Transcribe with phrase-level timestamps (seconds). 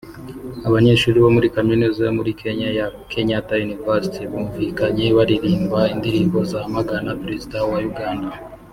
[0.67, 7.57] Abanyeshuli bo muri Kaminuza yo muri Kenya ya Kenyatta University bumvikanye baririmba indirimbo zamagana Perezida
[7.71, 8.35] wa Uganda